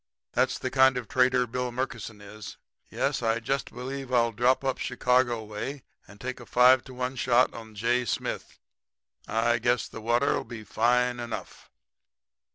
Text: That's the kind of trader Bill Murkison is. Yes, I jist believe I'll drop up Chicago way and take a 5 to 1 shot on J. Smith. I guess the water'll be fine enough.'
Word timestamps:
That's 0.33 0.57
the 0.57 0.71
kind 0.71 0.97
of 0.97 1.07
trader 1.07 1.45
Bill 1.45 1.71
Murkison 1.71 2.21
is. 2.21 2.57
Yes, 2.89 3.21
I 3.21 3.39
jist 3.39 3.71
believe 3.71 4.11
I'll 4.11 4.31
drop 4.31 4.63
up 4.63 4.79
Chicago 4.79 5.43
way 5.43 5.83
and 6.07 6.19
take 6.19 6.39
a 6.39 6.47
5 6.47 6.83
to 6.85 6.93
1 6.95 7.15
shot 7.17 7.53
on 7.53 7.75
J. 7.75 8.05
Smith. 8.05 8.57
I 9.27 9.59
guess 9.59 9.87
the 9.87 10.01
water'll 10.01 10.43
be 10.43 10.63
fine 10.63 11.19
enough.' 11.19 11.69